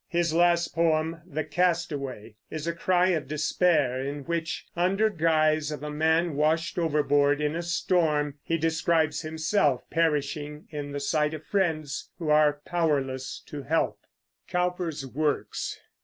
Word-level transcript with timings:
His 0.07 0.33
last 0.33 0.69
poem, 0.69 1.21
"The 1.27 1.43
Castaway," 1.43 2.33
is 2.49 2.65
a 2.65 2.73
cry 2.73 3.09
of 3.09 3.27
despair, 3.27 4.03
in 4.03 4.23
which, 4.23 4.65
under 4.75 5.11
guise 5.11 5.71
of 5.71 5.83
a 5.83 5.91
man 5.91 6.35
washed 6.35 6.79
overboard 6.79 7.39
in 7.39 7.55
a 7.55 7.61
storm, 7.61 8.39
he 8.41 8.57
describes 8.57 9.21
himself 9.21 9.87
perishing 9.91 10.65
in 10.71 10.91
the 10.91 10.99
sight 10.99 11.35
of 11.35 11.45
friends 11.45 12.09
who 12.17 12.29
are 12.29 12.61
powerless 12.65 13.43
to 13.45 13.61
help. 13.61 13.99
COWPER'S 14.47 15.05
WORKS. 15.05 15.79